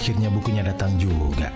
Akhirnya 0.00 0.32
bukunya 0.32 0.64
datang 0.64 0.96
juga. 0.96 1.52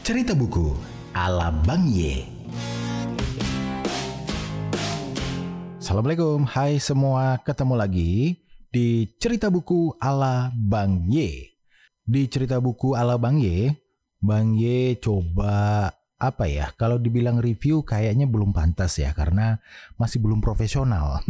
Cerita 0.00 0.32
buku 0.32 0.72
ala 1.12 1.52
Bang 1.68 1.84
Ye. 1.84 2.39
Assalamualaikum, 5.90 6.46
hai 6.54 6.78
semua, 6.78 7.42
ketemu 7.42 7.74
lagi 7.74 8.38
di 8.70 9.10
cerita 9.18 9.50
buku 9.50 9.98
ala 9.98 10.54
Bang 10.54 11.10
Ye. 11.10 11.58
Di 12.06 12.30
cerita 12.30 12.62
buku 12.62 12.94
ala 12.94 13.18
Bang 13.18 13.42
Ye, 13.42 13.74
Bang 14.22 14.54
Ye 14.54 14.94
coba 15.02 15.90
apa 16.14 16.46
ya? 16.46 16.70
Kalau 16.78 16.94
dibilang 16.94 17.42
review 17.42 17.82
kayaknya 17.82 18.30
belum 18.30 18.54
pantas 18.54 19.02
ya 19.02 19.10
karena 19.10 19.58
masih 19.98 20.22
belum 20.22 20.38
profesional. 20.38 21.26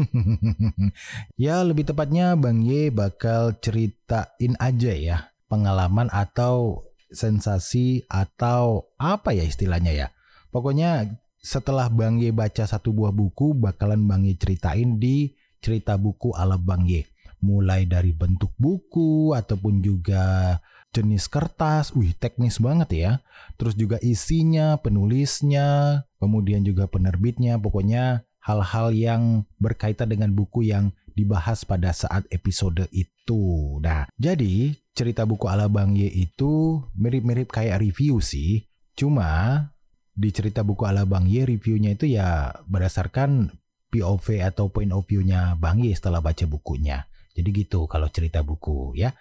ya 1.41 1.65
lebih 1.65 1.89
tepatnya 1.89 2.37
Bang 2.37 2.61
Ye 2.61 2.93
bakal 2.93 3.57
ceritain 3.65 4.61
aja 4.61 4.93
ya 4.93 5.33
pengalaman 5.49 6.13
atau 6.13 6.85
sensasi 7.09 8.05
atau 8.13 8.93
apa 9.01 9.33
ya 9.33 9.41
istilahnya 9.41 9.97
ya. 9.97 10.09
Pokoknya 10.53 11.17
setelah 11.41 11.89
Bang 11.89 12.21
Ye 12.21 12.31
baca 12.31 12.69
satu 12.69 12.93
buah 12.93 13.13
buku 13.13 13.57
bakalan 13.57 14.05
Bang 14.05 14.29
Ye 14.29 14.37
ceritain 14.37 15.01
di 15.01 15.33
cerita 15.61 15.97
buku 15.97 16.37
ala 16.37 16.61
Bang 16.61 16.85
Ye. 16.85 17.09
Mulai 17.41 17.89
dari 17.89 18.13
bentuk 18.13 18.53
buku 18.61 19.33
ataupun 19.33 19.81
juga 19.81 20.57
jenis 20.93 21.33
kertas, 21.33 21.97
wih 21.97 22.13
teknis 22.13 22.61
banget 22.61 22.91
ya. 22.93 23.13
Terus 23.57 23.73
juga 23.77 23.97
isinya, 24.05 24.77
penulisnya, 24.77 26.03
kemudian 26.21 26.61
juga 26.61 26.85
penerbitnya, 26.85 27.57
pokoknya 27.57 28.29
hal-hal 28.45 28.93
yang 28.93 29.23
berkaitan 29.57 30.13
dengan 30.13 30.37
buku 30.37 30.69
yang 30.69 30.93
dibahas 31.17 31.65
pada 31.65 31.93
saat 31.97 32.29
episode 32.29 32.89
itu. 32.93 33.77
Nah, 33.81 34.09
jadi 34.21 34.77
cerita 34.93 35.25
buku 35.25 35.49
ala 35.49 35.69
Bang 35.73 35.97
Ye 35.97 36.13
itu 36.13 36.85
mirip-mirip 36.93 37.49
kayak 37.49 37.81
review 37.81 38.21
sih. 38.21 38.69
Cuma 38.93 39.65
di 40.15 40.29
cerita 40.35 40.67
buku 40.67 40.85
ala 40.85 41.07
Bang 41.07 41.31
Ye 41.31 41.47
reviewnya 41.47 41.95
itu 41.95 42.11
ya 42.11 42.55
berdasarkan 42.67 43.55
POV 43.91 44.43
atau 44.47 44.71
point 44.71 44.91
of 44.95 45.07
view-nya 45.07 45.59
Bang 45.59 45.83
Ye 45.83 45.95
setelah 45.95 46.23
baca 46.23 46.47
bukunya. 46.47 47.11
Jadi 47.35 47.49
gitu 47.55 47.87
kalau 47.87 48.11
cerita 48.11 48.43
buku 48.43 48.95
ya. 48.99 49.15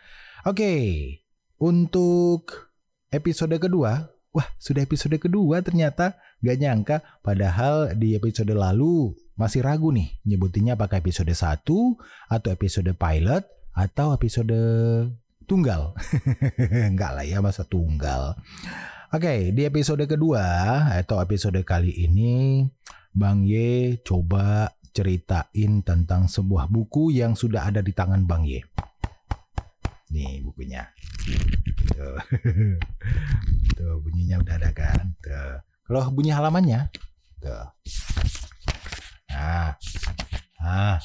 Oke, 0.45 0.71
untuk 1.59 2.73
episode 3.11 3.57
kedua, 3.57 4.07
wah 4.31 4.47
sudah 4.61 4.85
episode 4.85 5.17
kedua 5.17 5.61
ternyata 5.65 6.17
gak 6.39 6.57
nyangka. 6.57 6.97
Padahal 7.25 7.97
di 7.97 8.13
episode 8.15 8.53
lalu 8.53 9.13
masih 9.39 9.63
ragu 9.63 9.95
nih 9.95 10.19
nyebutinnya 10.27 10.75
apakah 10.75 10.99
episode 10.99 11.31
1 11.31 11.63
atau 12.27 12.49
episode 12.51 12.91
pilot 12.91 13.43
atau 13.71 14.11
episode 14.11 14.59
tunggal. 15.47 15.95
Enggak 16.91 17.11
lah 17.15 17.25
ya 17.25 17.39
masa 17.41 17.65
tunggal. 17.65 18.37
Oke, 19.09 19.49
di 19.57 19.65
episode 19.65 20.05
kedua 20.05 20.45
atau 20.93 21.17
episode 21.17 21.57
kali 21.65 21.89
ini 22.05 22.61
Bang 23.09 23.41
Ye 23.41 23.97
coba 24.05 24.69
ceritain 24.93 25.81
tentang 25.81 26.29
sebuah 26.29 26.69
buku 26.69 27.17
yang 27.17 27.33
sudah 27.33 27.73
ada 27.73 27.81
di 27.81 27.89
tangan 27.89 28.29
Bang 28.29 28.45
Ye. 28.45 28.61
Nih 30.13 30.45
bukunya. 30.45 30.85
Tuh. 31.89 32.21
Tuh 33.81 33.97
bunyinya 33.97 34.45
udah 34.45 34.55
ada 34.61 34.69
kan? 34.77 35.17
Tuh. 35.25 35.57
Kalau 35.89 36.13
bunyi 36.13 36.29
halamannya, 36.29 36.93
tuh. 37.41 37.65
Nah. 39.33 39.73
Nah. 40.61 40.97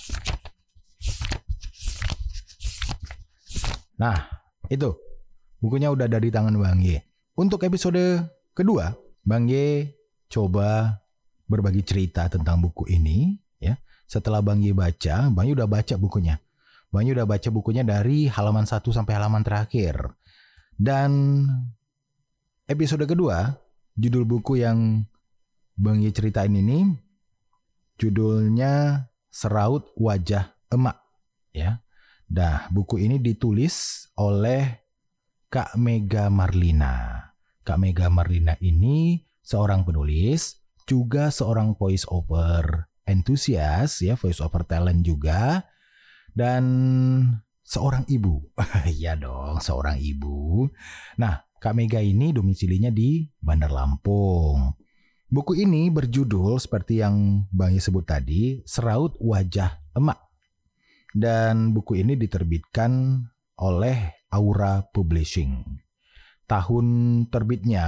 Nah, 3.96 4.18
itu. 4.68 4.92
Bukunya 5.56 5.88
udah 5.88 6.04
ada 6.04 6.20
di 6.20 6.28
tangan 6.28 6.60
Bang 6.60 6.84
Ye. 6.84 7.13
Untuk 7.34 7.66
episode 7.66 8.30
kedua, 8.54 8.94
Bang 9.26 9.50
Ye 9.50 9.90
coba 10.30 11.02
berbagi 11.50 11.82
cerita 11.82 12.30
tentang 12.30 12.62
buku 12.62 12.86
ini. 12.94 13.34
ya. 13.58 13.74
Setelah 14.06 14.38
Bang 14.38 14.62
Ye 14.62 14.70
baca, 14.70 15.34
Bang 15.34 15.50
Ye 15.50 15.58
udah 15.58 15.66
baca 15.66 15.98
bukunya. 15.98 16.38
Bang 16.94 17.10
Ye 17.10 17.10
udah 17.10 17.26
baca 17.26 17.48
bukunya 17.50 17.82
dari 17.82 18.30
halaman 18.30 18.70
1 18.70 18.86
sampai 18.94 19.18
halaman 19.18 19.42
terakhir. 19.42 20.14
Dan 20.78 21.42
episode 22.70 23.02
kedua, 23.02 23.58
judul 23.98 24.22
buku 24.22 24.62
yang 24.62 25.02
Bang 25.74 26.06
Ye 26.06 26.14
ceritain 26.14 26.54
ini, 26.54 26.86
judulnya 27.98 29.06
Seraut 29.26 29.90
Wajah 29.98 30.54
Emak. 30.70 31.02
Ya, 31.50 31.82
Nah, 32.30 32.66
buku 32.70 33.02
ini 33.02 33.18
ditulis 33.18 34.06
oleh 34.18 34.83
Kak 35.54 35.78
Mega 35.78 36.26
Marlina. 36.34 37.30
Kak 37.62 37.78
Mega 37.78 38.10
Marlina 38.10 38.58
ini 38.58 39.22
seorang 39.38 39.86
penulis, 39.86 40.66
juga 40.82 41.30
seorang 41.30 41.78
voice 41.78 42.02
over 42.10 42.90
entusias 43.06 44.02
ya, 44.02 44.18
voice 44.18 44.42
over 44.42 44.66
talent 44.66 45.06
juga 45.06 45.62
dan 46.34 46.66
seorang 47.62 48.02
ibu. 48.10 48.42
Iya 48.98 49.14
dong, 49.14 49.62
seorang 49.62 50.02
ibu. 50.02 50.66
Nah, 51.22 51.46
Kak 51.62 51.78
Mega 51.78 52.02
ini 52.02 52.34
domisilinya 52.34 52.90
di 52.90 53.22
Bandar 53.38 53.70
Lampung. 53.70 54.74
Buku 55.30 55.54
ini 55.54 55.86
berjudul 55.86 56.58
seperti 56.58 56.98
yang 56.98 57.46
Bang 57.54 57.78
sebut 57.78 58.02
tadi, 58.02 58.58
Seraut 58.66 59.14
Wajah 59.22 59.70
Emak 59.94 60.18
dan 61.14 61.70
buku 61.70 62.02
ini 62.02 62.18
diterbitkan 62.18 63.22
oleh 63.54 64.23
Aura 64.34 64.82
Publishing. 64.90 65.78
Tahun 66.50 66.86
terbitnya 67.30 67.86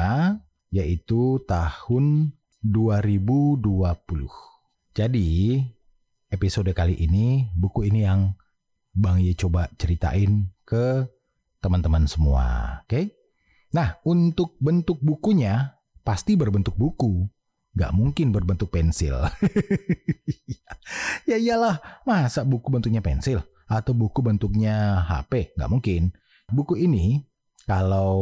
yaitu 0.71 1.43
tahun 1.51 2.39
2020. 2.63 3.67
Jadi, 4.95 5.29
episode 6.31 6.71
kali 6.71 6.95
ini 7.03 7.51
buku 7.59 7.91
ini 7.91 8.07
yang 8.07 8.39
Bang 8.95 9.19
Ye 9.19 9.35
coba 9.35 9.67
ceritain 9.75 10.55
ke 10.63 11.11
teman-teman 11.59 12.07
semua, 12.07 12.81
oke? 12.87 12.89
Okay? 12.89 13.05
Nah, 13.75 13.99
untuk 14.07 14.55
bentuk 14.63 15.03
bukunya 15.03 15.75
pasti 16.07 16.39
berbentuk 16.39 16.79
buku 16.79 17.27
Gak 17.77 17.93
mungkin 17.93 18.33
berbentuk 18.33 18.73
pensil. 18.73 19.21
ya 21.29 21.37
iyalah, 21.37 21.77
masa 22.09 22.41
buku 22.41 22.73
bentuknya 22.73 23.05
pensil? 23.05 23.45
Atau 23.69 23.93
buku 23.93 24.25
bentuknya 24.25 25.05
HP? 25.05 25.53
Gak 25.61 25.69
mungkin. 25.69 26.17
Buku 26.47 26.79
ini, 26.79 27.27
kalau 27.67 28.15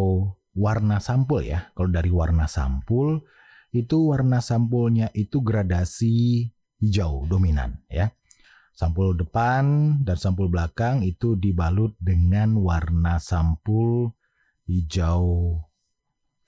warna 0.57 0.99
sampul 1.03 1.45
ya, 1.45 1.69
kalau 1.77 1.91
dari 1.93 2.09
warna 2.09 2.49
sampul, 2.49 3.21
itu 3.75 4.15
warna 4.15 4.39
sampulnya 4.39 5.11
itu 5.13 5.43
gradasi 5.43 6.49
hijau 6.81 7.27
dominan 7.27 7.83
ya. 7.91 8.15
Sampul 8.75 9.15
depan 9.15 9.99
dan 10.03 10.17
sampul 10.19 10.51
belakang 10.51 11.07
itu 11.07 11.39
dibalut 11.39 11.95
dengan 12.03 12.59
warna 12.59 13.23
sampul 13.23 14.11
hijau 14.67 15.63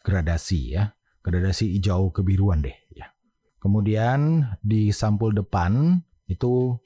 gradasi 0.03 0.75
ya 0.75 0.97
gradasi 1.26 1.75
hijau 1.75 2.14
kebiruan 2.14 2.62
deh 2.62 2.78
ya. 2.94 3.10
Kemudian 3.58 4.47
di 4.62 4.94
sampul 4.94 5.34
depan 5.34 5.99
itu 6.31 6.78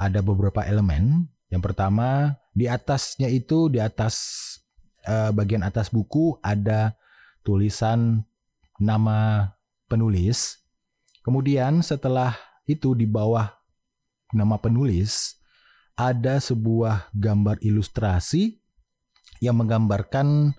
ada 0.00 0.24
beberapa 0.24 0.64
elemen. 0.64 1.28
Yang 1.54 1.70
pertama 1.70 2.34
di 2.50 2.66
atasnya 2.66 3.30
itu 3.30 3.70
di 3.70 3.78
atas 3.78 4.18
uh, 5.06 5.30
bagian 5.30 5.62
atas 5.62 5.86
buku 5.86 6.34
ada 6.42 6.98
tulisan 7.46 8.26
nama 8.82 9.54
penulis. 9.86 10.58
Kemudian 11.22 11.78
setelah 11.86 12.34
itu 12.66 12.98
di 12.98 13.06
bawah 13.06 13.54
nama 14.34 14.58
penulis 14.58 15.38
ada 15.94 16.42
sebuah 16.42 17.14
gambar 17.14 17.62
ilustrasi 17.62 18.58
yang 19.38 19.54
menggambarkan 19.62 20.58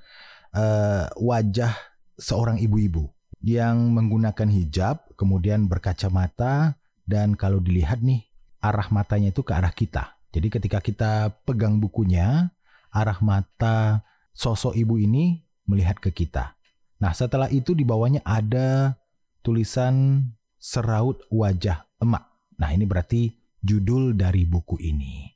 uh, 0.56 1.12
wajah 1.19 1.75
seorang 2.15 2.56
ibu-ibu 2.63 3.12
yang 3.44 3.91
menggunakan 3.91 4.48
hijab, 4.48 5.03
kemudian 5.19 5.68
berkacamata, 5.68 6.80
dan 7.03 7.36
kalau 7.36 7.59
dilihat 7.59 8.00
nih, 8.00 8.25
arah 8.63 8.88
matanya 8.89 9.30
itu 9.36 9.44
ke 9.45 9.53
arah 9.53 9.69
kita. 9.75 10.14
Jadi 10.36 10.48
ketika 10.52 10.84
kita 10.84 11.32
pegang 11.48 11.80
bukunya, 11.80 12.52
arah 12.92 13.20
mata 13.24 14.04
sosok 14.36 14.76
ibu 14.76 15.00
ini 15.00 15.48
melihat 15.64 15.96
ke 16.04 16.12
kita. 16.12 16.60
Nah 17.00 17.16
setelah 17.16 17.48
itu 17.48 17.72
di 17.72 17.88
bawahnya 17.88 18.20
ada 18.28 19.00
tulisan 19.40 20.28
seraut 20.60 21.24
wajah 21.32 21.88
emak. 22.04 22.26
Nah, 22.58 22.74
ini 22.74 22.90
berarti 22.90 23.30
judul 23.62 24.18
dari 24.18 24.44
buku 24.50 24.82
ini. 24.82 25.30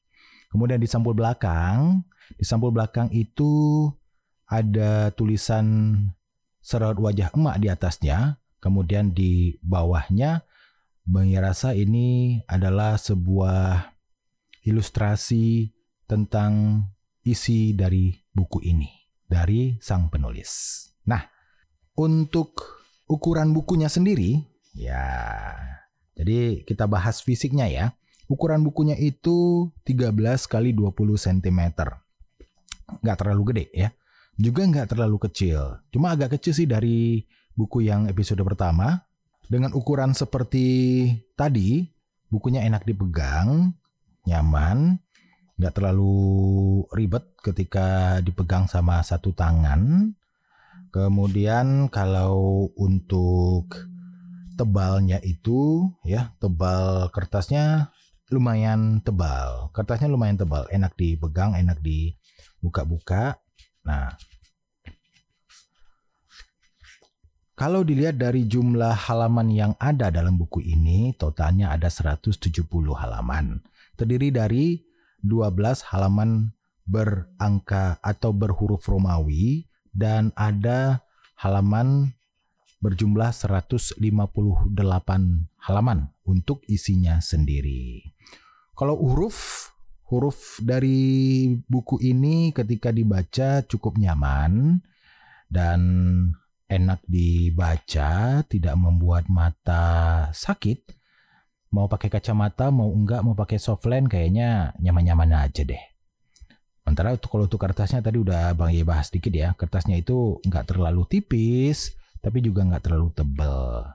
Kemudian 0.49 0.81
di 0.81 0.89
sampul 0.89 1.13
belakang, 1.13 2.01
di 2.33 2.41
sampul 2.41 2.73
belakang 2.73 3.13
itu 3.13 3.85
ada 4.49 5.13
tulisan 5.13 5.93
seraut 6.57 6.97
wajah 6.97 7.29
emak 7.37 7.55
di 7.61 7.67
atasnya. 7.69 8.41
Kemudian 8.59 9.15
di 9.15 9.55
bawahnya 9.63 10.43
Bang 11.09 11.31
rasa 11.41 11.73
ini 11.73 12.37
adalah 12.45 12.93
sebuah 12.99 13.97
ilustrasi 14.65 15.71
tentang 16.09 16.83
isi 17.23 17.77
dari 17.77 18.15
buku 18.33 18.63
ini 18.65 18.99
dari 19.29 19.77
sang 19.77 20.09
penulis. 20.09 20.83
Nah, 21.05 21.21
untuk 21.93 22.57
ukuran 23.05 23.53
bukunya 23.53 23.85
sendiri, 23.85 24.41
ya, 24.73 25.53
jadi 26.17 26.65
kita 26.65 26.89
bahas 26.89 27.21
fisiknya 27.21 27.69
ya. 27.69 27.85
Ukuran 28.29 28.61
bukunya 28.61 28.93
itu 28.97 29.69
13 29.85 30.13
kali 30.45 30.73
20 30.73 31.17
cm. 31.17 31.61
Nggak 33.01 33.17
terlalu 33.17 33.43
gede 33.53 33.65
ya. 33.73 33.89
Juga 34.37 34.65
nggak 34.69 34.93
terlalu 34.93 35.17
kecil. 35.29 35.81
Cuma 35.89 36.13
agak 36.13 36.37
kecil 36.37 36.53
sih 36.53 36.67
dari 36.69 37.25
buku 37.57 37.85
yang 37.85 38.05
episode 38.05 38.41
pertama. 38.45 39.05
Dengan 39.49 39.73
ukuran 39.73 40.13
seperti 40.13 41.09
tadi, 41.33 41.81
bukunya 42.29 42.61
enak 42.69 42.85
dipegang, 42.85 43.73
nyaman, 44.29 45.01
nggak 45.57 45.73
terlalu 45.73 46.15
ribet 46.93 47.25
ketika 47.41 48.19
dipegang 48.21 48.69
sama 48.69 49.01
satu 49.01 49.33
tangan. 49.33 50.13
Kemudian 50.93 51.89
kalau 51.89 52.69
untuk 52.77 53.89
tebalnya 54.57 55.21
itu 55.21 55.89
ya 56.05 56.33
tebal 56.37 57.09
kertasnya 57.09 57.89
lumayan 58.29 59.01
tebal. 59.01 59.73
Kertasnya 59.73 60.09
lumayan 60.09 60.37
tebal, 60.37 60.69
enak 60.69 60.93
dipegang, 60.93 61.57
enak 61.57 61.81
dibuka-buka. 61.81 63.41
Nah, 63.85 64.13
Kalau 67.59 67.83
dilihat 67.83 68.15
dari 68.15 68.47
jumlah 68.47 68.95
halaman 69.11 69.51
yang 69.51 69.75
ada 69.83 70.07
dalam 70.07 70.39
buku 70.39 70.63
ini, 70.63 71.11
totalnya 71.19 71.75
ada 71.75 71.91
170 71.91 72.39
halaman. 72.95 73.59
Terdiri 73.99 74.31
dari 74.31 74.79
12 75.19 75.91
halaman 75.91 76.55
berangka 76.87 77.99
atau 77.99 78.31
berhuruf 78.31 78.87
Romawi 78.87 79.67
dan 79.91 80.31
ada 80.39 81.03
halaman 81.35 82.15
berjumlah 82.79 83.35
158 83.35 83.99
halaman 85.67 85.99
untuk 86.23 86.63
isinya 86.71 87.19
sendiri. 87.19 88.15
Kalau 88.71 88.95
huruf 88.95 89.67
huruf 90.07 90.63
dari 90.63 91.51
buku 91.67 91.99
ini 91.99 92.55
ketika 92.55 92.95
dibaca 92.95 93.67
cukup 93.67 93.99
nyaman 93.99 94.79
dan 95.51 95.81
enak 96.69 97.01
dibaca, 97.09 98.41
tidak 98.45 98.75
membuat 98.77 99.27
mata 99.27 100.29
sakit. 100.31 100.98
Mau 101.69 101.85
pakai 101.85 102.09
kacamata, 102.09 102.73
mau 102.73 102.89
enggak, 102.89 103.21
mau 103.21 103.37
pakai 103.37 103.61
softline 103.61 104.09
kayaknya 104.09 104.73
nyaman-nyaman 104.81 105.45
aja 105.45 105.61
deh. 105.61 105.83
Sementara 106.81 107.13
untuk 107.13 107.29
kalau 107.29 107.45
untuk 107.45 107.61
kertasnya 107.61 108.01
tadi 108.01 108.17
udah 108.17 108.57
Bang 108.57 108.73
Ye 108.73 108.81
bahas 108.81 109.13
sedikit 109.13 109.29
ya, 109.29 109.53
kertasnya 109.53 110.01
itu 110.01 110.41
enggak 110.41 110.73
terlalu 110.73 111.05
tipis, 111.05 111.93
tapi 112.25 112.41
juga 112.41 112.65
enggak 112.65 112.89
terlalu 112.89 113.13
tebel. 113.13 113.85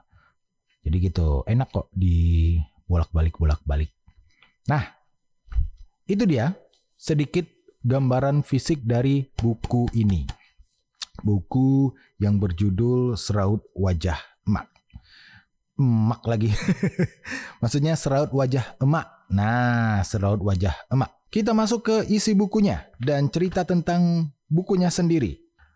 Jadi 0.87 0.95
gitu, 1.11 1.43
enak 1.43 1.67
kok 1.73 1.87
di 1.91 2.55
bolak-balik 2.87 3.35
bolak-balik. 3.35 3.91
Nah, 4.71 4.87
itu 6.07 6.23
dia 6.23 6.55
sedikit 6.95 7.43
gambaran 7.83 8.47
fisik 8.47 8.87
dari 8.87 9.27
buku 9.35 9.91
ini 9.99 10.45
buku 11.23 11.93
yang 12.19 12.41
berjudul 12.41 13.15
Seraut 13.15 13.63
Wajah 13.77 14.19
Emak. 14.45 14.74
Emak 15.75 16.23
lagi. 16.23 16.51
Maksudnya 17.61 17.99
seraut 17.99 18.31
wajah 18.31 18.79
emak. 18.79 19.27
Nah, 19.31 19.99
seraut 20.07 20.39
wajah 20.39 20.75
emak. 20.87 21.11
Kita 21.27 21.51
masuk 21.51 21.81
ke 21.83 21.95
isi 22.07 22.31
bukunya 22.31 22.87
dan 22.95 23.27
cerita 23.27 23.67
tentang 23.67 24.31
bukunya 24.47 24.87
sendiri. 24.87 25.35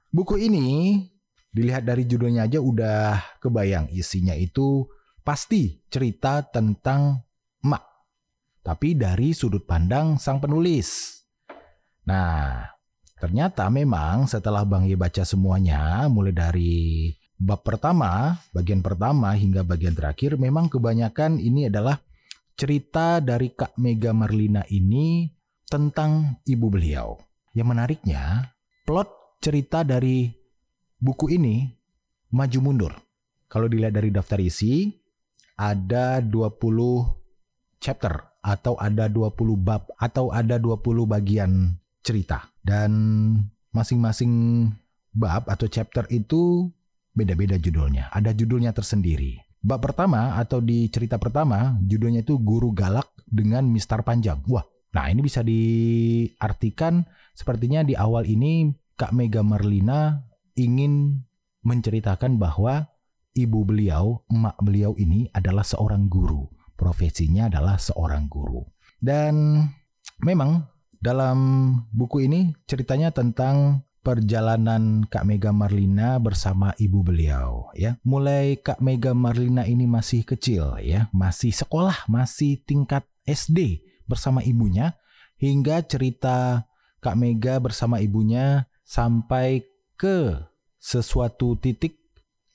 Buku 0.10 0.40
ini 0.40 1.04
dilihat 1.52 1.84
dari 1.84 2.08
judulnya 2.08 2.48
aja 2.48 2.64
udah 2.64 3.42
kebayang 3.44 3.92
isinya 3.92 4.38
itu 4.38 4.88
pasti 5.20 5.84
cerita 5.92 6.48
tentang 6.48 7.20
emak. 7.60 7.84
Tapi 8.64 8.96
dari 8.96 9.36
sudut 9.36 9.68
pandang 9.68 10.16
sang 10.16 10.40
penulis. 10.40 11.20
Nah, 12.08 12.80
Ternyata 13.20 13.68
memang 13.68 14.32
setelah 14.32 14.64
Bang 14.64 14.88
Ye 14.88 14.96
baca 14.96 15.28
semuanya, 15.28 16.08
mulai 16.08 16.32
dari 16.32 17.12
bab 17.40 17.64
pertama, 17.64 18.36
bagian 18.52 18.84
pertama 18.84 19.32
hingga 19.32 19.64
bagian 19.64 19.96
terakhir, 19.96 20.36
memang 20.36 20.68
kebanyakan 20.68 21.40
ini 21.40 21.72
adalah 21.72 22.04
cerita 22.60 23.24
dari 23.24 23.56
Kak 23.56 23.80
Mega 23.80 24.12
Marlina 24.12 24.68
ini 24.68 25.32
tentang 25.64 26.44
ibu 26.44 26.68
beliau. 26.68 27.16
Yang 27.56 27.68
menariknya, 27.72 28.52
plot 28.84 29.40
cerita 29.40 29.88
dari 29.88 30.28
buku 31.00 31.32
ini 31.32 31.64
maju 32.36 32.60
mundur. 32.60 32.94
Kalau 33.48 33.72
dilihat 33.72 33.96
dari 33.96 34.12
daftar 34.12 34.38
isi, 34.44 34.92
ada 35.56 36.20
20 36.20 37.80
chapter 37.80 38.30
atau 38.44 38.76
ada 38.76 39.08
20 39.08 39.56
bab 39.60 39.88
atau 39.96 40.32
ada 40.32 40.60
20 40.60 41.08
bagian 41.08 41.76
cerita 42.04 42.52
dan 42.64 42.92
masing-masing 43.72 44.68
bab 45.12 45.48
atau 45.50 45.68
chapter 45.68 46.08
itu 46.12 46.72
beda-beda 47.20 47.60
judulnya. 47.60 48.08
Ada 48.16 48.32
judulnya 48.32 48.72
tersendiri. 48.72 49.36
Bab 49.60 49.84
pertama 49.84 50.40
atau 50.40 50.64
di 50.64 50.88
cerita 50.88 51.20
pertama 51.20 51.76
judulnya 51.84 52.24
itu 52.24 52.40
Guru 52.40 52.72
Galak 52.72 53.12
dengan 53.28 53.68
Mister 53.68 54.00
Panjang. 54.08 54.40
Wah, 54.48 54.64
nah 54.96 55.12
ini 55.12 55.20
bisa 55.20 55.44
diartikan 55.44 57.04
sepertinya 57.36 57.84
di 57.84 57.92
awal 58.00 58.24
ini 58.24 58.72
Kak 58.96 59.12
Mega 59.12 59.44
Merlina 59.44 60.24
ingin 60.56 61.24
menceritakan 61.68 62.40
bahwa 62.40 62.88
ibu 63.36 63.68
beliau, 63.68 64.24
emak 64.32 64.56
beliau 64.64 64.96
ini 64.96 65.28
adalah 65.36 65.68
seorang 65.68 66.08
guru. 66.08 66.48
Profesinya 66.80 67.52
adalah 67.52 67.76
seorang 67.76 68.32
guru. 68.32 68.64
Dan 68.96 69.60
memang 70.24 70.64
dalam 70.96 71.40
buku 71.92 72.28
ini 72.28 72.56
ceritanya 72.64 73.12
tentang 73.12 73.84
perjalanan 74.00 75.06
Kak 75.06 75.28
Mega 75.28 75.52
Marlina 75.52 76.18
bersama 76.18 76.74
ibu 76.80 77.04
beliau 77.04 77.70
ya. 77.76 78.00
Mulai 78.04 78.60
Kak 78.60 78.80
Mega 78.80 79.12
Marlina 79.12 79.68
ini 79.68 79.86
masih 79.86 80.24
kecil 80.24 80.80
ya, 80.82 81.12
masih 81.12 81.52
sekolah, 81.52 82.08
masih 82.08 82.60
tingkat 82.64 83.04
SD 83.28 83.84
bersama 84.10 84.42
ibunya 84.42 84.98
hingga 85.38 85.86
cerita 85.86 86.68
Kak 87.00 87.16
Mega 87.16 87.62
bersama 87.64 88.04
ibunya 88.04 88.68
sampai 88.84 89.64
ke 89.96 90.36
sesuatu 90.80 91.60
titik 91.60 92.00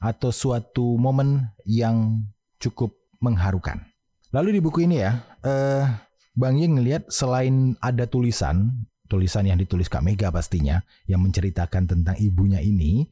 atau 0.01 0.29
suatu 0.33 1.01
momen 1.01 1.49
yang 1.65 2.29
cukup 2.61 2.93
mengharukan. 3.25 3.81
Lalu 4.35 4.59
di 4.59 4.61
buku 4.61 4.85
ini 4.85 5.01
ya, 5.01 5.23
eh, 5.47 5.85
Bang 6.35 6.59
Ying 6.59 6.77
ngelihat 6.77 7.09
selain 7.09 7.79
ada 7.79 8.05
tulisan, 8.11 8.85
tulisan 9.15 9.47
yang 9.47 9.55
ditulis 9.55 9.87
Kak 9.87 10.03
Mega 10.03 10.35
pastinya, 10.35 10.83
yang 11.07 11.23
menceritakan 11.23 11.87
tentang 11.87 12.19
ibunya 12.19 12.59
ini, 12.59 13.07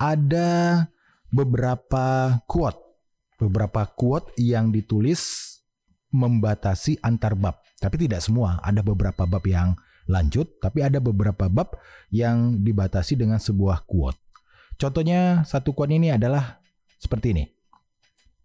ada 0.00 0.88
beberapa 1.28 2.40
quote, 2.48 2.80
beberapa 3.36 3.84
quote 3.92 4.32
yang 4.40 4.72
ditulis 4.72 5.52
membatasi 6.08 6.96
antar 7.04 7.36
bab. 7.36 7.60
Tapi 7.76 8.00
tidak 8.00 8.24
semua, 8.24 8.56
ada 8.64 8.80
beberapa 8.80 9.28
bab 9.28 9.44
yang 9.44 9.76
lanjut, 10.08 10.48
tapi 10.64 10.80
ada 10.80 10.96
beberapa 10.96 11.52
bab 11.52 11.76
yang 12.08 12.64
dibatasi 12.64 13.20
dengan 13.20 13.36
sebuah 13.36 13.84
quote. 13.84 14.16
Contohnya 14.80 15.44
satu 15.44 15.76
quote 15.76 15.92
ini 15.92 16.08
adalah 16.08 16.64
seperti 16.96 17.36
ini. 17.36 17.44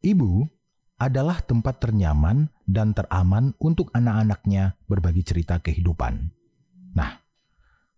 Ibu 0.04 0.44
adalah 1.00 1.40
tempat 1.40 1.80
ternyaman 1.80 2.52
dan 2.68 2.92
teraman 2.92 3.56
untuk 3.64 3.88
anak-anaknya 3.96 4.76
berbagi 4.92 5.24
cerita 5.24 5.64
kehidupan. 5.64 6.39
Nah, 6.96 7.20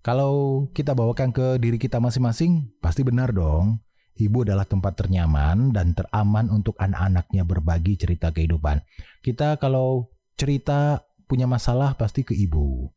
kalau 0.01 0.65
kita 0.73 0.97
bawakan 0.97 1.29
ke 1.29 1.61
diri 1.61 1.77
kita 1.77 2.01
masing-masing, 2.01 2.73
pasti 2.81 3.05
benar 3.05 3.29
dong. 3.29 3.77
Ibu 4.17 4.43
adalah 4.43 4.67
tempat 4.67 4.99
ternyaman 4.99 5.71
dan 5.71 5.95
teraman 5.97 6.51
untuk 6.51 6.75
anak-anaknya 6.77 7.47
berbagi 7.47 7.95
cerita 7.95 8.29
kehidupan. 8.29 8.83
Kita 9.23 9.55
kalau 9.57 10.11
cerita 10.35 11.01
punya 11.25 11.47
masalah 11.47 11.95
pasti 11.95 12.27
ke 12.27 12.35
ibu. 12.35 12.91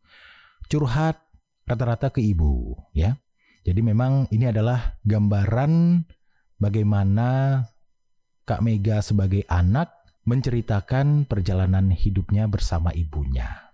Curhat 0.66 1.20
rata-rata 1.64 2.10
ke 2.10 2.20
ibu, 2.20 2.76
ya. 2.92 3.16
Jadi 3.64 3.80
memang 3.80 4.28
ini 4.28 4.50
adalah 4.50 5.00
gambaran 5.06 6.04
bagaimana 6.60 7.62
Kak 8.44 8.60
Mega 8.60 9.00
sebagai 9.00 9.48
anak 9.48 9.92
menceritakan 10.28 11.24
perjalanan 11.24 11.92
hidupnya 11.92 12.48
bersama 12.48 12.92
ibunya. 12.92 13.72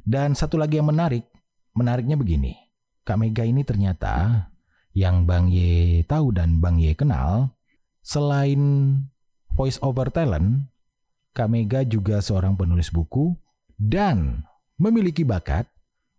Dan 0.00 0.32
satu 0.32 0.56
lagi 0.56 0.80
yang 0.80 0.88
menarik, 0.88 1.28
menariknya 1.74 2.18
begini. 2.18 2.56
Kak 3.04 3.18
Mega 3.18 3.42
ini 3.42 3.64
ternyata 3.66 4.46
yang 4.94 5.24
Bang 5.26 5.50
Ye 5.50 6.02
tahu 6.06 6.34
dan 6.34 6.58
Bang 6.58 6.78
Ye 6.78 6.94
kenal, 6.94 7.54
selain 8.02 8.60
voice 9.54 9.78
over 9.82 10.10
talent, 10.10 10.70
Kak 11.30 11.48
Mega 11.50 11.86
juga 11.86 12.18
seorang 12.18 12.58
penulis 12.58 12.90
buku 12.90 13.34
dan 13.78 14.42
memiliki 14.76 15.22
bakat 15.22 15.66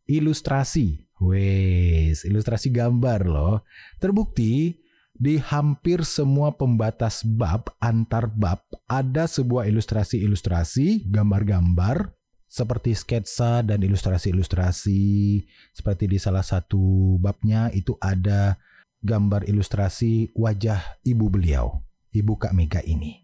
ilustrasi. 0.08 1.08
Wes, 1.22 2.26
ilustrasi 2.26 2.74
gambar 2.74 3.30
loh. 3.30 3.62
Terbukti 4.02 4.82
di 5.14 5.38
hampir 5.38 6.02
semua 6.02 6.58
pembatas 6.58 7.22
bab 7.22 7.70
antar 7.78 8.26
bab 8.26 8.66
ada 8.90 9.30
sebuah 9.30 9.70
ilustrasi-ilustrasi, 9.70 11.06
gambar-gambar 11.14 12.10
seperti 12.52 12.92
sketsa 12.92 13.64
dan 13.64 13.80
ilustrasi-ilustrasi. 13.80 15.40
Seperti 15.72 16.12
di 16.12 16.20
salah 16.20 16.44
satu 16.44 17.16
babnya 17.16 17.72
itu 17.72 17.96
ada 18.04 18.60
gambar 19.00 19.48
ilustrasi 19.48 20.36
wajah 20.36 21.00
ibu 21.08 21.32
beliau, 21.32 21.80
ibu 22.12 22.36
Kak 22.36 22.52
Mega 22.52 22.84
ini. 22.84 23.24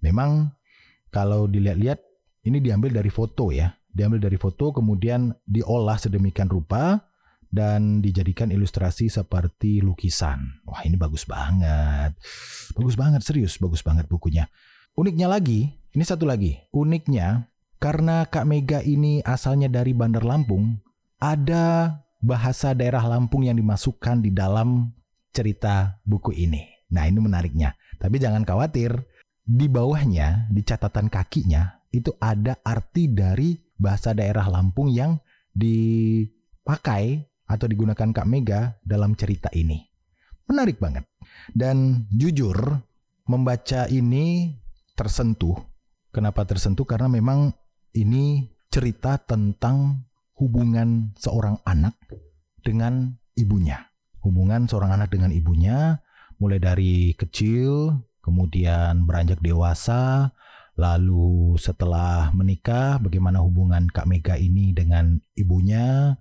Memang 0.00 0.48
kalau 1.12 1.44
dilihat-lihat 1.44 2.00
ini 2.48 2.64
diambil 2.64 2.96
dari 2.96 3.12
foto 3.12 3.52
ya, 3.52 3.68
diambil 3.92 4.24
dari 4.24 4.40
foto 4.40 4.72
kemudian 4.72 5.36
diolah 5.44 6.00
sedemikian 6.00 6.48
rupa 6.48 7.04
dan 7.54 8.02
dijadikan 8.02 8.50
ilustrasi 8.50 9.06
seperti 9.12 9.78
lukisan. 9.78 10.64
Wah, 10.66 10.82
ini 10.82 10.98
bagus 10.98 11.22
banget. 11.22 12.18
Bagus 12.74 12.98
banget, 12.98 13.22
serius, 13.22 13.60
bagus 13.62 13.84
banget 13.86 14.10
bukunya. 14.10 14.50
Uniknya 14.98 15.30
lagi, 15.30 15.70
ini 15.94 16.02
satu 16.02 16.26
lagi. 16.26 16.58
Uniknya, 16.74 17.46
karena 17.78 18.24
Kak 18.28 18.46
Mega 18.48 18.80
ini 18.80 19.20
asalnya 19.24 19.68
dari 19.68 19.92
Bandar 19.92 20.24
Lampung, 20.24 20.80
ada 21.20 21.98
bahasa 22.24 22.72
daerah 22.72 23.04
Lampung 23.04 23.44
yang 23.44 23.60
dimasukkan 23.60 24.24
di 24.24 24.32
dalam 24.32 24.92
cerita 25.34 26.00
buku 26.06 26.32
ini. 26.32 26.64
Nah, 26.94 27.04
ini 27.04 27.20
menariknya. 27.20 27.76
Tapi 28.00 28.16
jangan 28.16 28.46
khawatir, 28.46 28.96
di 29.44 29.68
bawahnya, 29.68 30.48
di 30.48 30.64
catatan 30.64 31.12
kakinya, 31.12 31.84
itu 31.92 32.14
ada 32.22 32.56
arti 32.64 33.12
dari 33.12 33.60
bahasa 33.76 34.16
daerah 34.16 34.48
Lampung 34.48 34.88
yang 34.88 35.20
dipakai 35.52 37.20
atau 37.44 37.66
digunakan 37.68 38.08
Kak 38.08 38.26
Mega 38.26 38.80
dalam 38.80 39.12
cerita 39.12 39.52
ini. 39.52 39.84
Menarik 40.48 40.80
banget. 40.80 41.04
Dan 41.52 42.08
jujur, 42.08 42.56
membaca 43.28 43.88
ini 43.88 44.56
tersentuh. 44.96 45.56
Kenapa 46.14 46.46
tersentuh? 46.46 46.86
Karena 46.86 47.10
memang 47.10 47.52
ini 47.94 48.50
cerita 48.68 49.22
tentang 49.22 50.02
hubungan 50.34 51.14
seorang 51.14 51.62
anak 51.62 51.94
dengan 52.66 53.14
ibunya. 53.38 53.86
Hubungan 54.18 54.66
seorang 54.66 54.98
anak 54.98 55.14
dengan 55.14 55.30
ibunya 55.30 56.02
mulai 56.42 56.58
dari 56.58 57.14
kecil, 57.14 58.02
kemudian 58.18 59.06
beranjak 59.06 59.38
dewasa, 59.38 60.34
lalu 60.74 61.54
setelah 61.54 62.34
menikah 62.34 62.98
bagaimana 62.98 63.38
hubungan 63.38 63.86
Kak 63.86 64.10
Mega 64.10 64.34
ini 64.34 64.74
dengan 64.74 65.22
ibunya, 65.38 66.18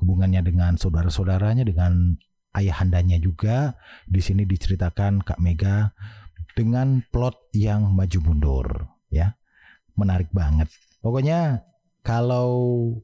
hubungannya 0.00 0.40
dengan 0.40 0.80
saudara-saudaranya, 0.80 1.68
dengan 1.68 2.16
ayahandanya 2.56 3.20
juga. 3.20 3.76
Di 4.08 4.24
sini 4.24 4.48
diceritakan 4.48 5.20
Kak 5.20 5.36
Mega 5.36 5.92
dengan 6.56 7.04
plot 7.12 7.52
yang 7.52 7.92
maju 7.92 8.18
mundur, 8.24 8.66
ya. 9.12 9.36
Menarik 10.00 10.32
banget. 10.32 10.72
Pokoknya 11.00 11.64
kalau 12.04 12.52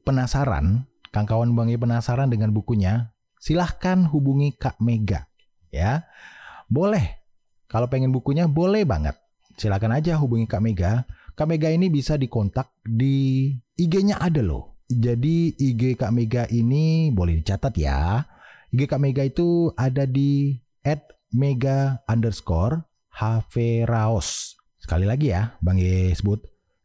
penasaran, 0.05 0.88
Kang 1.12 1.26
kawan 1.29 1.57
Bang 1.57 1.73
penasaran 1.73 2.29
dengan 2.29 2.53
bukunya, 2.53 3.12
silahkan 3.41 4.05
hubungi 4.09 4.57
Kak 4.57 4.81
Mega, 4.85 5.29
ya. 5.73 6.05
Boleh. 6.69 7.25
Kalau 7.67 7.91
pengen 7.91 8.15
bukunya 8.15 8.47
boleh 8.47 8.87
banget. 8.87 9.17
Silakan 9.57 9.97
aja 9.97 10.21
hubungi 10.21 10.47
Kak 10.47 10.62
Mega. 10.62 11.09
Kak 11.35 11.49
Mega 11.49 11.73
ini 11.73 11.91
bisa 11.91 12.15
dikontak 12.15 12.71
di 12.85 13.50
IG-nya 13.76 14.21
ada 14.23 14.41
loh 14.41 14.76
jadi 14.87 15.50
IG 15.59 15.99
Kak 15.99 16.15
Mega 16.15 16.47
ini 16.47 17.11
boleh 17.11 17.43
dicatat 17.43 17.75
ya. 17.75 18.23
IG 18.71 18.87
Kak 18.87 19.03
Mega 19.03 19.26
itu 19.26 19.75
ada 19.75 20.07
di 20.07 20.55
at 20.87 21.11
mega 21.35 22.03
underscore 22.07 22.87
Haveraos. 23.11 24.55
Sekali 24.79 25.03
lagi 25.09 25.35
ya, 25.35 25.59
Bang 25.59 25.83
Ye 25.83 26.15
sebut. 26.15 26.38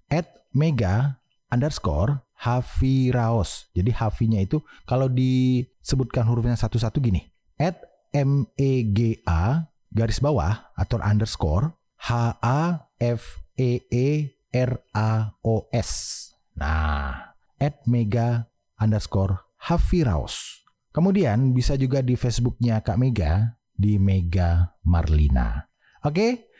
At 0.09 0.40
mega 0.51 1.19
underscore 1.51 2.23
Haviraos. 2.41 3.69
Jadi 3.75 3.91
Havinya 3.93 4.41
itu 4.41 4.63
kalau 4.89 5.05
disebutkan 5.11 6.25
hurufnya 6.25 6.57
satu-satu 6.57 6.97
gini. 6.97 7.29
At 7.61 7.85
M 8.11 8.49
E 8.57 8.81
G 8.89 9.21
A 9.29 9.69
garis 9.93 10.17
bawah 10.17 10.71
atau 10.73 10.97
underscore 10.99 11.75
H 12.01 12.39
A 12.41 12.89
F 12.97 13.45
E 13.59 13.85
E 13.87 14.07
R 14.49 14.71
A 14.91 15.37
O 15.45 15.69
S. 15.69 16.33
Nah, 16.57 17.37
at 17.61 17.85
mega 17.85 18.49
underscore 18.81 19.37
Hafiraos. 19.61 20.65
Kemudian 20.91 21.55
bisa 21.55 21.79
juga 21.79 22.03
di 22.03 22.19
Facebooknya 22.19 22.83
Kak 22.83 22.99
Mega 22.99 23.55
di 23.71 23.95
Mega 24.01 24.75
Marlina. 24.83 25.69
Oke, 26.03 26.51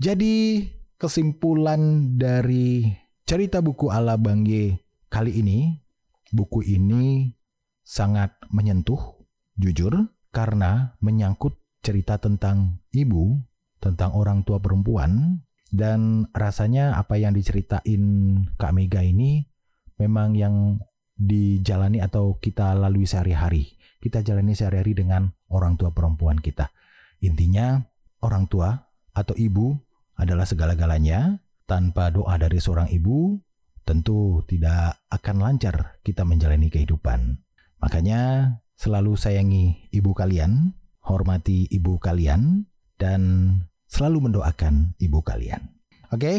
jadi 0.00 0.64
kesimpulan 0.98 2.16
dari 2.18 2.90
cerita 3.28 3.60
buku 3.60 3.92
ala 3.92 4.16
Bang 4.16 4.48
Ye 4.48 4.80
kali 5.12 5.44
ini, 5.44 5.76
buku 6.32 6.64
ini 6.64 7.36
sangat 7.84 8.32
menyentuh, 8.48 9.20
jujur, 9.60 9.92
karena 10.32 10.96
menyangkut 11.04 11.60
cerita 11.84 12.16
tentang 12.16 12.80
ibu, 12.88 13.36
tentang 13.84 14.16
orang 14.16 14.48
tua 14.48 14.64
perempuan, 14.64 15.44
dan 15.68 16.24
rasanya 16.32 16.96
apa 16.96 17.20
yang 17.20 17.36
diceritain 17.36 18.00
Kak 18.56 18.72
Mega 18.72 19.04
ini 19.04 19.44
memang 20.00 20.32
yang 20.32 20.80
dijalani 21.12 22.00
atau 22.00 22.40
kita 22.40 22.72
lalui 22.72 23.04
sehari-hari. 23.04 23.76
Kita 24.00 24.24
jalani 24.24 24.56
sehari-hari 24.56 24.96
dengan 24.96 25.28
orang 25.52 25.76
tua 25.76 25.92
perempuan 25.92 26.40
kita. 26.40 26.72
Intinya, 27.20 27.76
orang 28.24 28.48
tua 28.48 28.72
atau 29.12 29.36
ibu 29.36 29.76
adalah 30.16 30.48
segala-galanya. 30.48 31.44
Tanpa 31.68 32.08
doa 32.08 32.40
dari 32.40 32.56
seorang 32.56 32.88
ibu, 32.88 33.36
tentu 33.84 34.40
tidak 34.48 35.04
akan 35.12 35.36
lancar 35.44 36.00
kita 36.00 36.24
menjalani 36.24 36.72
kehidupan. 36.72 37.44
Makanya, 37.84 38.56
selalu 38.72 39.20
sayangi 39.20 39.92
ibu 39.92 40.16
kalian, 40.16 40.72
hormati 41.04 41.68
ibu 41.68 42.00
kalian, 42.00 42.64
dan 42.96 43.20
selalu 43.84 44.32
mendoakan 44.32 44.96
ibu 44.96 45.20
kalian. 45.20 45.60
Oke? 46.08 46.20
Okay? 46.24 46.38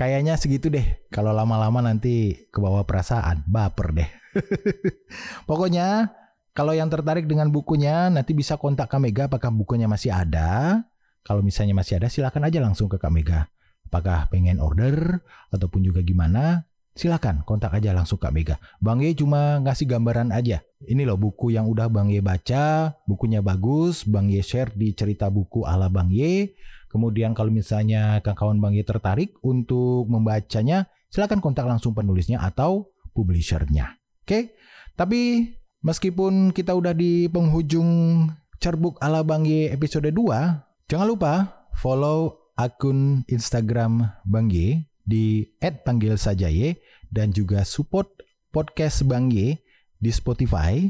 Kayaknya 0.00 0.40
segitu 0.40 0.72
deh. 0.72 1.04
Kalau 1.12 1.36
lama-lama 1.36 1.84
nanti 1.84 2.48
ke 2.48 2.58
bawah 2.58 2.88
perasaan, 2.88 3.44
baper 3.44 3.92
deh. 3.92 4.10
Pokoknya 5.48 6.16
kalau 6.56 6.72
yang 6.72 6.88
tertarik 6.88 7.28
dengan 7.28 7.52
bukunya 7.52 8.08
nanti 8.08 8.32
bisa 8.32 8.56
kontak 8.56 8.88
Kamega 8.88 9.28
apakah 9.28 9.52
bukunya 9.52 9.84
masih 9.84 10.16
ada. 10.16 10.80
Kalau 11.22 11.44
misalnya 11.44 11.76
masih 11.76 12.00
ada 12.00 12.08
silakan 12.08 12.48
aja 12.48 12.58
langsung 12.64 12.88
ke 12.88 12.96
Kamega. 12.96 13.52
Apakah 13.92 14.32
pengen 14.32 14.56
order 14.56 15.20
ataupun 15.52 15.84
juga 15.84 16.00
gimana? 16.00 16.64
Silakan 16.96 17.44
kontak 17.44 17.76
aja 17.76 17.92
langsung 17.92 18.16
Kak 18.16 18.32
Mega. 18.32 18.56
Bang 18.80 19.04
Ye 19.04 19.12
cuma 19.12 19.60
ngasih 19.60 19.84
gambaran 19.84 20.32
aja. 20.32 20.64
Ini 20.80 21.04
loh 21.04 21.20
buku 21.20 21.52
yang 21.52 21.68
udah 21.68 21.92
Bang 21.92 22.08
Ye 22.08 22.24
baca, 22.24 22.96
bukunya 23.04 23.44
bagus, 23.44 24.08
Bang 24.08 24.32
Ye 24.32 24.40
share 24.40 24.72
di 24.72 24.96
cerita 24.96 25.28
buku 25.28 25.68
ala 25.68 25.92
Bang 25.92 26.08
Ye. 26.08 26.56
Kemudian 26.88 27.36
kalau 27.36 27.52
misalnya 27.52 28.16
kawan 28.24 28.64
Bang 28.64 28.72
Ye 28.72 28.80
tertarik 28.80 29.36
untuk 29.44 30.08
membacanya, 30.08 30.88
silakan 31.12 31.44
kontak 31.44 31.68
langsung 31.68 31.92
penulisnya 31.92 32.40
atau 32.40 32.92
publishernya. 33.12 34.00
Oke, 34.24 34.56
tapi 34.96 35.52
meskipun 35.84 36.56
kita 36.56 36.72
udah 36.72 36.96
di 36.96 37.28
penghujung 37.28 38.24
cerbuk 38.56 38.96
ala 39.04 39.20
Bang 39.20 39.44
Ye 39.44 39.68
episode 39.68 40.08
2, 40.08 40.88
jangan 40.88 41.06
lupa 41.08 41.32
follow 41.76 42.41
akun 42.56 43.24
Instagram 43.28 44.12
Bang 44.28 44.52
Ye 44.52 44.88
di 45.02 45.48
@panggilsajaye 45.60 46.78
dan 47.10 47.34
juga 47.34 47.66
support 47.66 48.08
podcast 48.52 49.04
Bang 49.04 49.32
Ye 49.32 49.60
di 49.98 50.10
Spotify. 50.12 50.88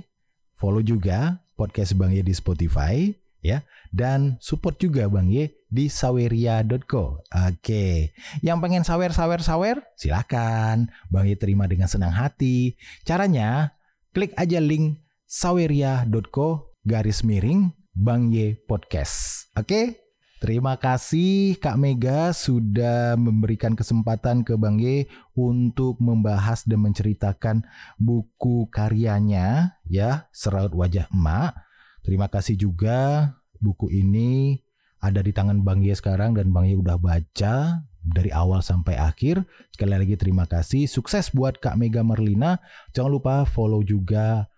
Follow 0.58 0.82
juga 0.84 1.42
podcast 1.58 1.98
Bang 1.98 2.14
Ye 2.14 2.22
di 2.22 2.34
Spotify 2.34 3.10
ya 3.42 3.66
dan 3.90 4.38
support 4.38 4.78
juga 4.78 5.10
Bang 5.10 5.28
Ye 5.28 5.52
di 5.68 5.90
saweria.co. 5.90 7.24
Oke, 7.26 8.14
yang 8.40 8.62
pengen 8.62 8.86
sawer-sawer-sawer 8.86 9.82
silahkan 9.98 10.88
Bang 11.10 11.26
Ye 11.26 11.36
terima 11.36 11.66
dengan 11.66 11.90
senang 11.90 12.14
hati. 12.14 12.78
Caranya 13.02 13.76
klik 14.14 14.32
aja 14.38 14.62
link 14.62 15.02
saweria.co 15.26 16.72
garis 16.86 17.22
miring 17.22 17.74
Bang 17.92 18.32
Ye 18.32 18.56
Podcast. 18.56 19.48
Oke, 19.58 20.01
Terima 20.42 20.74
kasih 20.74 21.54
Kak 21.62 21.78
Mega 21.78 22.34
sudah 22.34 23.14
memberikan 23.14 23.78
kesempatan 23.78 24.42
ke 24.42 24.58
Bang 24.58 24.82
Ye 24.82 25.06
untuk 25.38 26.02
membahas 26.02 26.66
dan 26.66 26.82
menceritakan 26.82 27.62
buku 27.94 28.66
karyanya 28.66 29.78
ya, 29.86 30.26
Seraut 30.34 30.74
Wajah 30.74 31.06
Emak. 31.14 31.54
Terima 32.02 32.26
kasih 32.26 32.58
juga 32.58 33.30
buku 33.62 33.86
ini 33.94 34.58
ada 34.98 35.22
di 35.22 35.30
tangan 35.30 35.62
Bang 35.62 35.78
Ye 35.78 35.94
sekarang 35.94 36.34
dan 36.34 36.50
Bang 36.50 36.66
Ye 36.66 36.74
udah 36.74 36.98
baca 36.98 37.86
dari 38.02 38.34
awal 38.34 38.66
sampai 38.66 38.98
akhir. 38.98 39.46
Sekali 39.70 39.94
lagi 39.94 40.18
terima 40.18 40.50
kasih. 40.50 40.90
Sukses 40.90 41.30
buat 41.30 41.62
Kak 41.62 41.78
Mega 41.78 42.02
Merlina. 42.02 42.58
Jangan 42.90 43.14
lupa 43.14 43.46
follow 43.46 43.86
juga 43.86 44.50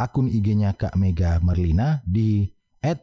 akun 0.00 0.32
IG-nya 0.32 0.72
Kak 0.80 0.96
Mega 0.96 1.36
Merlina 1.44 2.00
di 2.08 2.48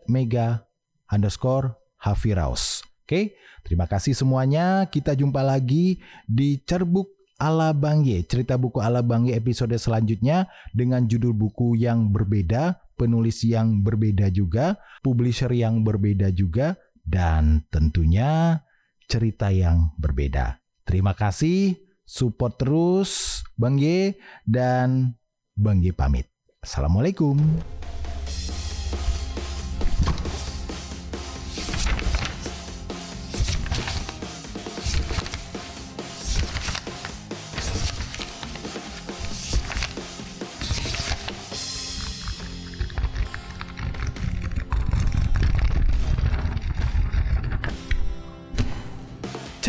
@mega 0.09 0.65
underscore 1.13 1.82
Hafiraus. 2.03 2.83
Oke, 3.07 3.39
terima 3.63 3.87
kasih 3.87 4.11
semuanya. 4.11 4.91
Kita 4.91 5.15
jumpa 5.15 5.39
lagi 5.39 6.03
di 6.27 6.59
Cerbuk 6.67 7.07
ala 7.39 7.71
Bang 7.71 8.03
Ye, 8.03 8.23
cerita 8.23 8.59
buku 8.59 8.83
ala 8.83 9.03
Bang 9.03 9.27
Ye 9.27 9.35
episode 9.39 9.75
selanjutnya 9.75 10.51
dengan 10.75 11.07
judul 11.07 11.35
buku 11.35 11.79
yang 11.79 12.11
berbeda, 12.11 12.79
penulis 12.95 13.43
yang 13.43 13.83
berbeda 13.83 14.31
juga, 14.31 14.79
publisher 15.03 15.51
yang 15.51 15.83
berbeda 15.83 16.31
juga, 16.31 16.79
dan 17.03 17.67
tentunya 17.67 18.63
cerita 19.11 19.51
yang 19.51 19.91
berbeda. 19.99 20.63
Terima 20.87 21.11
kasih, 21.11 21.75
support 22.07 22.55
terus 22.55 23.43
Bang 23.59 23.79
Ye 23.79 24.19
dan 24.47 25.19
Bang 25.55 25.83
Ye 25.83 25.91
pamit. 25.91 26.31
Assalamualaikum. 26.63 27.35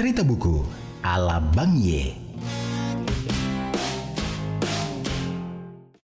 Cerita 0.04 0.20
buku 0.20 0.60
ala 1.00 1.40
Bang 1.56 1.80
Ye. 1.80 2.23